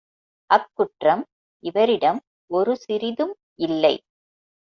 அக் 0.49 0.69
குற்றம் 0.73 1.21
இவரிடம் 1.63 2.19
ஒரு 2.51 2.75
சிறிதும் 2.77 3.33
இல்லை. 3.59 3.93